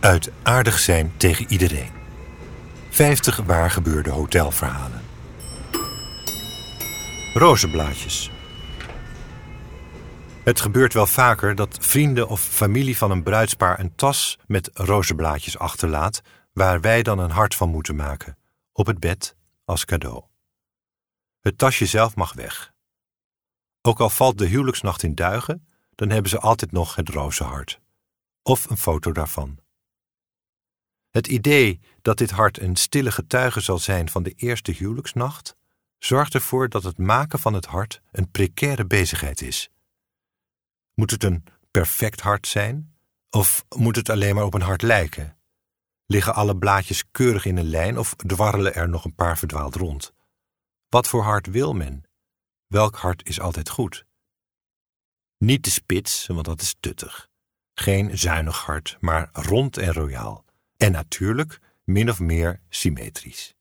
Uit 0.00 0.30
aardig 0.42 0.78
zijn 0.78 1.12
tegen 1.16 1.46
iedereen. 1.48 1.90
50 2.90 3.36
waar 3.36 3.70
gebeurde 3.70 4.10
hotelverhalen. 4.10 5.02
Rozenblaadjes. 7.34 8.30
Het 10.44 10.60
gebeurt 10.60 10.92
wel 10.92 11.06
vaker 11.06 11.54
dat 11.54 11.78
vrienden 11.80 12.28
of 12.28 12.40
familie 12.40 12.96
van 12.96 13.10
een 13.10 13.22
bruidspaar 13.22 13.80
een 13.80 13.94
tas 13.94 14.38
met 14.46 14.70
rozenblaadjes 14.72 15.58
achterlaat, 15.58 16.20
waar 16.52 16.80
wij 16.80 17.02
dan 17.02 17.18
een 17.18 17.30
hart 17.30 17.54
van 17.54 17.68
moeten 17.68 17.96
maken, 17.96 18.38
op 18.72 18.86
het 18.86 19.00
bed 19.00 19.36
als 19.64 19.84
cadeau. 19.84 20.24
Het 21.40 21.58
tasje 21.58 21.86
zelf 21.86 22.16
mag 22.16 22.32
weg. 22.32 22.72
Ook 23.82 24.00
al 24.00 24.10
valt 24.10 24.38
de 24.38 24.46
huwelijksnacht 24.46 25.02
in 25.02 25.14
duigen, 25.14 25.68
dan 25.94 26.10
hebben 26.10 26.30
ze 26.30 26.38
altijd 26.38 26.72
nog 26.72 26.94
het 26.94 27.08
rozenhart. 27.08 27.80
Of 28.42 28.70
een 28.70 28.78
foto 28.78 29.12
daarvan. 29.12 29.66
Het 31.10 31.26
idee 31.26 31.80
dat 32.02 32.18
dit 32.18 32.30
hart 32.30 32.60
een 32.60 32.76
stille 32.76 33.10
getuige 33.10 33.60
zal 33.60 33.78
zijn 33.78 34.08
van 34.08 34.22
de 34.22 34.32
eerste 34.32 34.72
huwelijksnacht, 34.72 35.56
zorgt 35.98 36.34
ervoor 36.34 36.68
dat 36.68 36.82
het 36.82 36.98
maken 36.98 37.38
van 37.38 37.54
het 37.54 37.66
hart 37.66 38.00
een 38.10 38.30
precaire 38.30 38.86
bezigheid 38.86 39.42
is. 39.42 39.70
Moet 40.94 41.10
het 41.10 41.24
een 41.24 41.44
perfect 41.70 42.20
hart 42.20 42.46
zijn? 42.46 42.96
Of 43.30 43.64
moet 43.76 43.96
het 43.96 44.10
alleen 44.10 44.34
maar 44.34 44.44
op 44.44 44.54
een 44.54 44.62
hart 44.62 44.82
lijken? 44.82 45.38
Liggen 46.06 46.34
alle 46.34 46.56
blaadjes 46.56 47.10
keurig 47.10 47.44
in 47.44 47.56
een 47.56 47.68
lijn 47.68 47.98
of 47.98 48.14
dwarrelen 48.14 48.74
er 48.74 48.88
nog 48.88 49.04
een 49.04 49.14
paar 49.14 49.38
verdwaald 49.38 49.74
rond? 49.74 50.12
Wat 50.88 51.08
voor 51.08 51.22
hart 51.22 51.46
wil 51.46 51.74
men? 51.74 52.04
Welk 52.66 52.96
hart 52.96 53.28
is 53.28 53.40
altijd 53.40 53.68
goed? 53.68 54.06
Niet 55.38 55.64
de 55.64 55.70
spits, 55.70 56.26
want 56.26 56.44
dat 56.44 56.60
is 56.60 56.74
tuttig. 56.80 57.28
Geen 57.74 58.18
zuinig 58.18 58.64
hart, 58.64 58.96
maar 59.00 59.28
rond 59.32 59.76
en 59.76 59.92
royaal. 59.92 60.44
En 60.78 60.92
natuurlijk 60.92 61.60
min 61.84 62.10
of 62.10 62.20
meer 62.20 62.60
symmetrisch. 62.68 63.56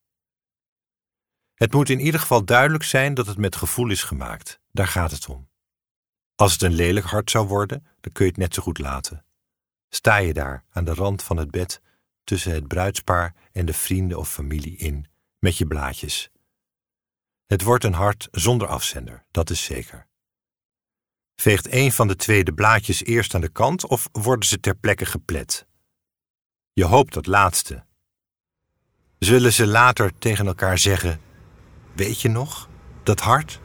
Het 1.53 1.73
moet 1.73 1.89
in 1.89 1.99
ieder 1.99 2.19
geval 2.19 2.45
duidelijk 2.45 2.83
zijn 2.83 3.13
dat 3.13 3.27
het 3.27 3.37
met 3.37 3.55
gevoel 3.55 3.89
is 3.89 4.03
gemaakt. 4.03 4.59
Daar 4.71 4.87
gaat 4.87 5.11
het 5.11 5.27
om. 5.27 5.49
Als 6.35 6.51
het 6.51 6.61
een 6.61 6.73
lelijk 6.73 7.05
hart 7.05 7.31
zou 7.31 7.47
worden, 7.47 7.87
dan 7.99 8.11
kun 8.11 8.25
je 8.25 8.31
het 8.31 8.39
net 8.39 8.53
zo 8.53 8.61
goed 8.61 8.77
laten. 8.77 9.25
Sta 9.89 10.17
je 10.17 10.33
daar 10.33 10.63
aan 10.69 10.85
de 10.85 10.93
rand 10.93 11.23
van 11.23 11.37
het 11.37 11.51
bed 11.51 11.81
tussen 12.23 12.53
het 12.53 12.67
bruidspaar 12.67 13.35
en 13.52 13.65
de 13.65 13.73
vrienden 13.73 14.17
of 14.17 14.31
familie 14.31 14.77
in, 14.77 15.07
met 15.39 15.57
je 15.57 15.67
blaadjes. 15.67 16.29
Het 17.45 17.61
wordt 17.61 17.83
een 17.83 17.93
hart 17.93 18.27
zonder 18.31 18.67
afzender, 18.67 19.25
dat 19.31 19.49
is 19.49 19.63
zeker. 19.63 20.07
Veegt 21.35 21.71
een 21.71 21.91
van 21.91 22.07
de 22.07 22.15
twee 22.15 22.43
de 22.43 22.53
blaadjes 22.53 23.03
eerst 23.03 23.35
aan 23.35 23.41
de 23.41 23.49
kant 23.49 23.85
of 23.85 24.09
worden 24.11 24.47
ze 24.47 24.59
ter 24.59 24.75
plekke 24.75 25.05
geplet? 25.05 25.67
Je 26.78 26.86
hoopt 26.86 27.14
dat 27.14 27.25
laatste. 27.25 27.83
Zullen 29.20 29.53
ze 29.53 29.67
later 29.67 30.11
tegen 30.20 30.47
elkaar 30.47 30.78
zeggen: 30.78 31.20
Weet 31.95 32.22
je 32.22 32.30
nog, 32.30 32.70
dat 33.03 33.20
hart? 33.20 33.59